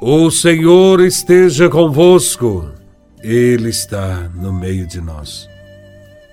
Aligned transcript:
O 0.00 0.30
Senhor 0.30 1.00
esteja 1.00 1.70
convosco, 1.70 2.70
Ele 3.22 3.70
está 3.70 4.30
no 4.34 4.52
meio 4.52 4.86
de 4.86 5.00
nós. 5.00 5.48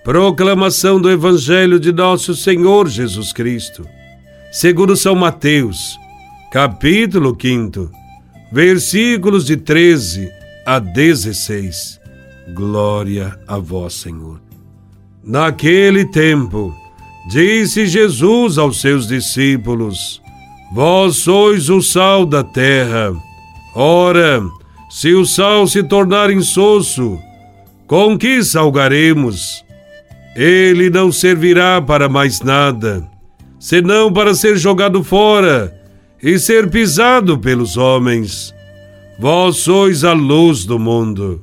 Proclamação 0.04 1.00
do 1.00 1.10
Evangelho 1.10 1.80
de 1.80 1.94
Nosso 1.94 2.36
Senhor 2.36 2.90
Jesus 2.90 3.32
Cristo, 3.32 3.88
segundo 4.52 4.98
São 4.98 5.16
Mateus, 5.16 5.98
capítulo 6.52 7.38
5, 7.40 7.90
versículos 8.52 9.46
de 9.46 9.56
13 9.56 10.30
a 10.66 10.80
16. 10.80 12.02
Glória 12.54 13.40
a 13.48 13.58
Vós, 13.58 13.94
Senhor. 13.94 14.42
Naquele 15.24 16.04
tempo, 16.12 16.76
disse 17.30 17.88
Jesus 17.88 18.58
aos 18.58 18.82
seus 18.82 19.08
discípulos: 19.08 20.22
Vós 20.74 21.16
sois 21.16 21.70
o 21.70 21.82
sal 21.82 22.26
da 22.26 22.44
terra. 22.44 23.14
Ora, 23.76 24.44
se 24.90 25.14
o 25.14 25.26
sal 25.26 25.66
se 25.66 25.82
tornar 25.82 26.30
insosso, 26.30 27.20
com 27.88 28.18
que 28.18 28.44
salgaremos? 28.44 29.66
Ele 30.36 30.90
não 30.90 31.12
servirá 31.12 31.82
para 31.82 32.08
mais 32.08 32.42
nada, 32.42 33.04
senão 33.60 34.14
para 34.14 34.36
ser 34.36 34.58
jogado 34.58 35.04
fora 35.04 35.74
e 36.22 36.38
ser 36.38 36.70
pisado 36.70 37.38
pelos 37.40 37.76
homens. 37.76 38.54
Vós 39.20 39.58
sois 39.58 40.04
a 40.04 40.14
luz 40.14 40.66
do 40.66 40.78
mundo. 40.78 41.42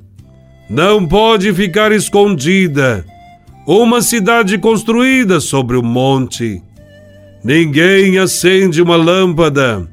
Não 0.68 1.06
pode 1.06 1.52
ficar 1.52 1.90
escondida 1.90 3.04
uma 3.66 4.00
cidade 4.02 4.56
construída 4.58 5.40
sobre 5.40 5.76
o 5.76 5.80
um 5.80 5.84
monte. 5.84 6.62
Ninguém 7.42 8.18
acende 8.18 8.80
uma 8.80 8.96
lâmpada 8.96 9.88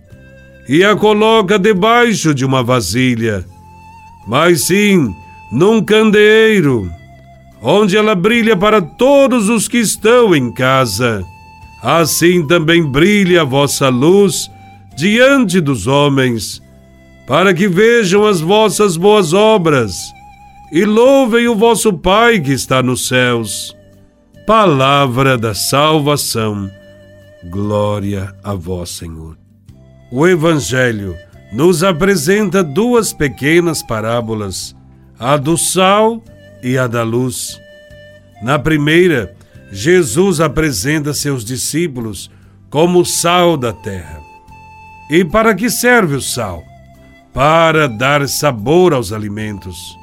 e 0.67 0.83
a 0.83 0.95
coloca 0.95 1.57
debaixo 1.57 2.33
de 2.33 2.43
uma 2.45 2.61
vasilha, 2.61 3.45
mas 4.27 4.63
sim 4.63 5.15
num 5.51 5.81
candeeiro, 5.81 6.91
onde 7.61 7.95
ela 7.95 8.13
brilha 8.13 8.55
para 8.55 8.81
todos 8.81 9.47
os 9.49 9.67
que 9.67 9.77
estão 9.77 10.35
em 10.35 10.51
casa. 10.51 11.23
Assim 11.81 12.45
também 12.45 12.83
brilha 12.83 13.41
a 13.41 13.45
vossa 13.45 13.87
luz 13.87 14.49
diante 14.97 15.61
dos 15.61 15.87
homens, 15.87 16.61
para 17.25 17.53
que 17.53 17.67
vejam 17.67 18.25
as 18.25 18.41
vossas 18.41 18.97
boas 18.97 19.31
obras 19.31 19.95
e 20.71 20.83
louvem 20.83 21.47
o 21.47 21.55
vosso 21.55 21.93
Pai 21.93 22.39
que 22.39 22.51
está 22.51 22.83
nos 22.83 23.07
céus. 23.07 23.75
Palavra 24.45 25.37
da 25.37 25.53
salvação. 25.53 26.69
Glória 27.49 28.33
a 28.43 28.53
vós, 28.53 28.89
Senhor 28.89 29.46
o 30.11 30.27
Evangelho 30.27 31.15
nos 31.51 31.83
apresenta 31.83 32.63
duas 32.63 33.13
pequenas 33.13 33.81
parábolas, 33.81 34.75
a 35.19 35.37
do 35.37 35.57
sal 35.57 36.23
e 36.61 36.77
a 36.77 36.87
da 36.87 37.03
luz. 37.03 37.59
Na 38.41 38.59
primeira, 38.59 39.35
Jesus 39.71 40.39
apresenta 40.39 41.13
seus 41.13 41.43
discípulos 41.43 42.29
como 42.69 43.05
sal 43.05 43.57
da 43.57 43.73
terra. 43.73 44.21
E 45.09 45.23
para 45.23 45.55
que 45.55 45.69
serve 45.69 46.15
o 46.15 46.21
sal? 46.21 46.63
Para 47.33 47.87
dar 47.87 48.27
sabor 48.27 48.93
aos 48.93 49.13
alimentos. 49.13 49.97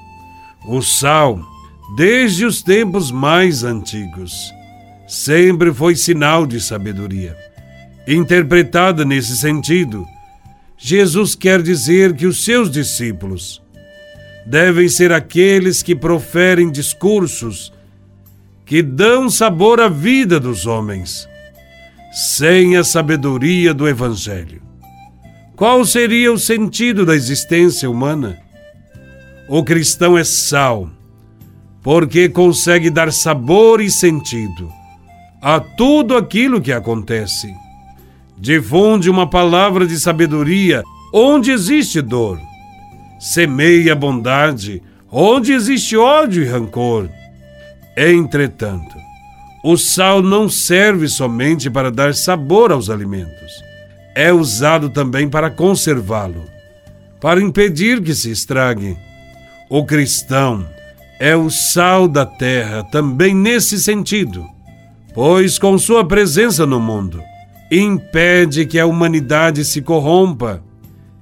O 0.66 0.80
sal, 0.80 1.38
desde 1.96 2.46
os 2.46 2.62
tempos 2.62 3.10
mais 3.10 3.64
antigos, 3.64 4.32
sempre 5.06 5.72
foi 5.72 5.94
sinal 5.94 6.46
de 6.46 6.60
sabedoria. 6.60 7.36
Interpretada 8.06 9.02
nesse 9.04 9.36
sentido, 9.36 10.06
Jesus 10.76 11.34
quer 11.34 11.62
dizer 11.62 12.14
que 12.14 12.26
os 12.26 12.44
seus 12.44 12.70
discípulos 12.70 13.62
devem 14.44 14.88
ser 14.88 15.10
aqueles 15.10 15.82
que 15.82 15.96
proferem 15.96 16.70
discursos 16.70 17.72
que 18.66 18.82
dão 18.82 19.30
sabor 19.30 19.80
à 19.80 19.88
vida 19.88 20.38
dos 20.38 20.66
homens, 20.66 21.26
sem 22.12 22.76
a 22.76 22.84
sabedoria 22.84 23.72
do 23.72 23.88
Evangelho. 23.88 24.62
Qual 25.56 25.84
seria 25.86 26.30
o 26.30 26.38
sentido 26.38 27.06
da 27.06 27.14
existência 27.14 27.88
humana? 27.88 28.38
O 29.48 29.64
cristão 29.64 30.18
é 30.18 30.24
sal, 30.24 30.90
porque 31.82 32.28
consegue 32.28 32.90
dar 32.90 33.10
sabor 33.12 33.80
e 33.80 33.90
sentido 33.90 34.70
a 35.40 35.60
tudo 35.60 36.16
aquilo 36.16 36.60
que 36.60 36.72
acontece 36.72 37.54
Difunde 38.36 39.08
uma 39.08 39.28
palavra 39.28 39.86
de 39.86 39.98
sabedoria 39.98 40.82
onde 41.12 41.50
existe 41.50 42.02
dor. 42.02 42.40
Semeia 43.18 43.94
bondade 43.94 44.82
onde 45.10 45.52
existe 45.52 45.96
ódio 45.96 46.42
e 46.42 46.46
rancor. 46.46 47.08
Entretanto, 47.96 48.96
o 49.62 49.76
sal 49.76 50.20
não 50.20 50.48
serve 50.48 51.08
somente 51.08 51.70
para 51.70 51.90
dar 51.90 52.14
sabor 52.14 52.72
aos 52.72 52.90
alimentos. 52.90 53.52
É 54.14 54.32
usado 54.32 54.90
também 54.90 55.28
para 55.28 55.50
conservá-lo, 55.50 56.44
para 57.20 57.40
impedir 57.40 58.02
que 58.02 58.14
se 58.14 58.30
estrague. 58.30 58.96
O 59.70 59.84
cristão 59.86 60.66
é 61.20 61.36
o 61.36 61.48
sal 61.48 62.08
da 62.08 62.26
terra 62.26 62.82
também 62.90 63.34
nesse 63.34 63.80
sentido, 63.80 64.44
pois 65.14 65.58
com 65.58 65.78
sua 65.78 66.06
presença 66.06 66.66
no 66.66 66.80
mundo, 66.80 67.22
impede 67.80 68.66
que 68.66 68.78
a 68.78 68.86
humanidade 68.86 69.64
se 69.64 69.80
corrompa 69.80 70.62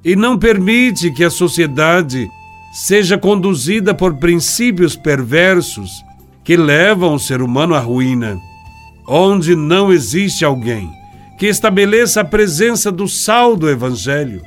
e 0.04 0.16
não 0.16 0.38
permite 0.38 1.12
que 1.12 1.22
a 1.22 1.30
sociedade 1.30 2.28
seja 2.72 3.18
conduzida 3.18 3.94
por 3.94 4.16
princípios 4.16 4.96
perversos 4.96 6.02
que 6.42 6.56
levam 6.56 7.14
o 7.14 7.18
ser 7.18 7.42
humano 7.42 7.74
à 7.74 7.78
ruína. 7.78 8.38
Onde 9.06 9.54
não 9.54 9.92
existe 9.92 10.44
alguém 10.44 10.90
que 11.38 11.46
estabeleça 11.46 12.20
a 12.20 12.24
presença 12.24 12.90
do 12.90 13.08
sal 13.08 13.56
do 13.56 13.68
Evangelho, 13.68 14.42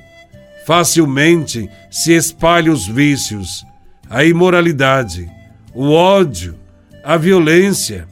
facilmente 0.66 1.70
se 1.92 2.14
espalham 2.14 2.74
os 2.74 2.88
vícios, 2.88 3.66
a 4.10 4.24
imoralidade, 4.24 5.30
o 5.74 5.92
ódio, 5.92 6.56
a 7.04 7.18
violência. 7.18 8.08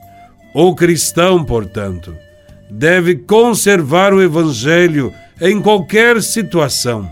O 0.53 0.75
cristão, 0.75 1.43
portanto, 1.43 2.15
deve 2.75 3.15
conservar 3.15 4.13
o 4.13 4.21
Evangelho 4.21 5.13
em 5.39 5.61
qualquer 5.61 6.21
situação. 6.21 7.07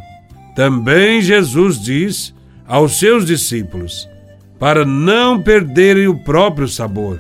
Também 0.55 1.21
Jesus 1.21 1.79
diz 1.79 2.33
aos 2.67 2.97
seus 2.97 3.25
discípulos 3.25 4.09
para 4.59 4.83
não 4.85 5.41
perderem 5.41 6.07
o 6.07 6.17
próprio 6.23 6.67
sabor. 6.67 7.19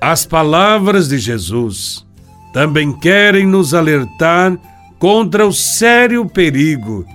As 0.00 0.26
palavras 0.26 1.08
de 1.08 1.18
Jesus 1.18 2.04
também 2.52 2.92
querem 2.92 3.46
nos 3.46 3.74
alertar 3.74 4.58
contra 4.98 5.46
o 5.46 5.52
sério 5.52 6.26
perigo 6.26 7.06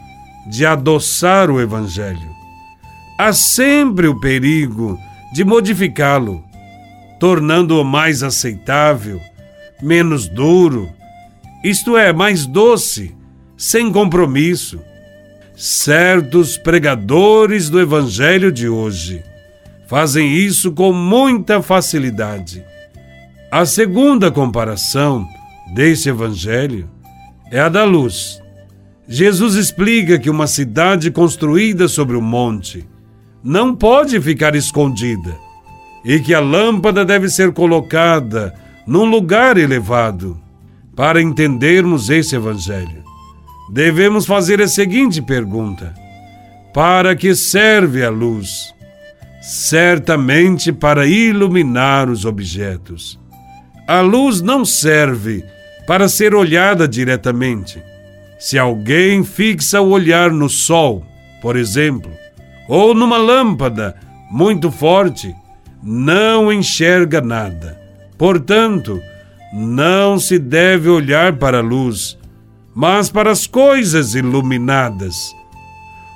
de 0.49 0.65
adoçar 0.65 1.51
o 1.51 1.59
Evangelho. 1.59 2.29
Há 3.19 3.33
sempre 3.33 4.07
o 4.07 4.19
perigo 4.19 4.97
de 5.33 5.43
modificá-lo, 5.43 6.41
tornando-o 7.19 7.83
mais 7.83 8.23
aceitável 8.23 9.19
menos 9.81 10.27
duro, 10.27 10.89
isto 11.63 11.97
é, 11.97 12.13
mais 12.13 12.45
doce, 12.45 13.15
sem 13.57 13.91
compromisso. 13.91 14.79
Certos 15.55 16.55
pregadores 16.55 17.69
do 17.69 17.79
Evangelho 17.79 18.51
de 18.51 18.69
hoje 18.69 19.23
fazem 19.87 20.35
isso 20.35 20.71
com 20.71 20.93
muita 20.93 21.61
facilidade. 21.61 22.63
A 23.51 23.65
segunda 23.65 24.29
comparação 24.29 25.27
desse 25.73 26.09
Evangelho 26.09 26.89
é 27.51 27.59
a 27.59 27.69
da 27.69 27.83
luz. 27.83 28.39
Jesus 29.07 29.55
explica 29.55 30.19
que 30.19 30.29
uma 30.29 30.45
cidade 30.47 31.09
construída 31.09 31.87
sobre 31.87 32.15
o 32.15 32.19
um 32.19 32.23
monte 32.23 32.85
não 33.43 33.73
pode 33.73 34.19
ficar 34.19 34.53
escondida 34.53 35.35
e 36.03 36.19
que 36.19 36.33
a 36.33 36.39
lâmpada 36.39 37.05
deve 37.05 37.29
ser 37.29 37.51
colocada 37.53 38.53
num 38.87 39.03
lugar 39.03 39.57
elevado. 39.57 40.39
Para 40.95 41.21
entendermos 41.21 42.09
esse 42.09 42.35
Evangelho, 42.35 43.03
devemos 43.71 44.25
fazer 44.25 44.61
a 44.61 44.67
seguinte 44.67 45.21
pergunta: 45.21 45.93
Para 46.73 47.15
que 47.15 47.35
serve 47.35 48.03
a 48.03 48.09
luz? 48.09 48.73
Certamente 49.41 50.73
para 50.73 51.05
iluminar 51.05 52.09
os 52.09 52.25
objetos. 52.25 53.19
A 53.87 54.01
luz 54.01 54.41
não 54.41 54.65
serve 54.65 55.45
para 55.85 56.09
ser 56.09 56.33
olhada 56.33 56.87
diretamente. 56.87 57.81
Se 58.39 58.57
alguém 58.57 59.23
fixa 59.23 59.79
o 59.79 59.89
olhar 59.89 60.31
no 60.31 60.49
sol, 60.49 61.05
por 61.41 61.55
exemplo, 61.55 62.11
ou 62.67 62.93
numa 62.93 63.17
lâmpada 63.17 63.95
muito 64.29 64.71
forte, 64.71 65.33
não 65.81 66.51
enxerga 66.51 67.21
nada 67.21 67.86
Portanto, 68.17 69.01
não 69.53 70.19
se 70.19 70.39
deve 70.39 70.89
olhar 70.89 71.37
para 71.37 71.59
a 71.59 71.61
luz, 71.61 72.17
mas 72.75 73.09
para 73.09 73.31
as 73.31 73.47
coisas 73.47 74.15
iluminadas. 74.15 75.33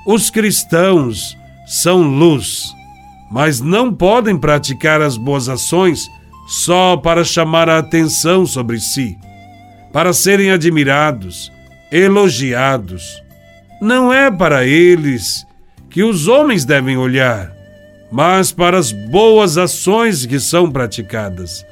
Os 0.06 0.30
cristãos 0.30 1.38
são 1.66 2.02
luz, 2.02 2.74
mas 3.32 3.62
não 3.62 3.94
podem 3.94 4.38
praticar 4.38 5.02
as 5.02 5.16
boas 5.16 5.48
ações 5.48 6.10
só 6.48 6.98
para 6.98 7.24
chamar 7.24 7.70
a 7.70 7.78
atenção 7.78 8.46
sobre 8.46 8.80
si, 8.80 9.18
para 9.94 10.12
serem 10.12 10.52
admirados, 10.52 11.52
elogiados. 11.92 13.22
Não 13.82 14.12
é 14.12 14.30
para 14.30 14.66
eles 14.66 15.46
que 15.90 16.04
os 16.04 16.28
homens 16.28 16.66
devem 16.66 16.98
olhar, 16.98 17.52
mas 18.12 18.52
para 18.52 18.78
as 18.78 18.92
boas 18.92 19.58
ações 19.58 20.26
que 20.26 20.40
são 20.40 20.70
praticadas, 20.70 21.66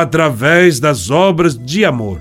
através 0.00 0.80
das 0.80 1.10
obras 1.10 1.54
de 1.54 1.84
amor. 1.84 2.18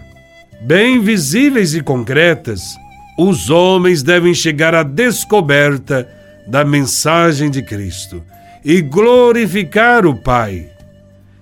Bem 0.59 0.99
visíveis 0.99 1.73
e 1.73 1.79
concretas, 1.79 2.75
os 3.17 3.49
homens 3.49 4.03
devem 4.03 4.33
chegar 4.33 4.75
à 4.75 4.83
descoberta 4.83 6.05
da 6.45 6.65
mensagem 6.65 7.49
de 7.49 7.61
Cristo 7.61 8.21
e 8.65 8.81
glorificar 8.81 10.05
o 10.05 10.13
Pai. 10.13 10.67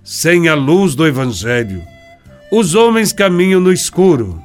Sem 0.04 0.48
a 0.48 0.54
luz 0.54 0.94
do 0.94 1.08
Evangelho, 1.08 1.82
os 2.52 2.76
homens 2.76 3.12
caminham 3.12 3.60
no 3.60 3.74
escuro, 3.74 4.40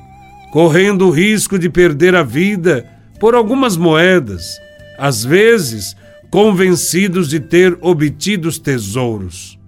correndo 0.53 1.09
o 1.09 1.11
risco 1.11 1.59
de 1.59 1.69
perder 1.69 2.15
a 2.15 2.23
vida 2.23 2.87
por 3.21 3.35
algumas 3.35 3.77
moedas, 3.77 4.59
às 4.97 5.23
vezes 5.23 5.95
convencidos 6.31 7.29
de 7.29 7.41
ter 7.41 7.77
obtido 7.83 8.49
os 8.49 8.59
tesouros. 8.59 9.59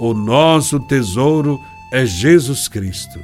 O 0.00 0.14
nosso 0.14 0.80
tesouro 0.80 1.60
é 1.92 2.06
Jesus 2.06 2.68
Cristo. 2.68 3.20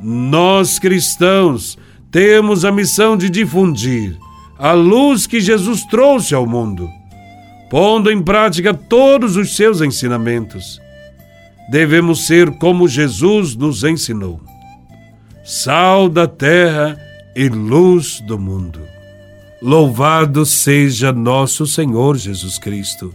Nós 0.00 0.80
cristãos 0.80 1.78
temos 2.10 2.64
a 2.64 2.72
missão 2.72 3.16
de 3.16 3.30
difundir 3.30 4.18
a 4.58 4.72
luz 4.72 5.28
que 5.28 5.40
Jesus 5.40 5.84
trouxe 5.84 6.34
ao 6.34 6.44
mundo, 6.44 6.90
pondo 7.70 8.10
em 8.10 8.20
prática 8.20 8.74
todos 8.74 9.36
os 9.36 9.54
seus 9.54 9.80
ensinamentos. 9.80 10.80
Devemos 11.70 12.26
ser 12.26 12.50
como 12.58 12.88
Jesus 12.88 13.54
nos 13.54 13.84
ensinou: 13.84 14.40
sal 15.44 16.08
da 16.08 16.26
terra 16.26 16.98
e 17.36 17.48
luz 17.48 18.20
do 18.22 18.36
mundo. 18.36 18.80
Louvado 19.62 20.44
seja 20.44 21.12
nosso 21.12 21.64
Senhor 21.64 22.16
Jesus 22.16 22.58
Cristo, 22.58 23.14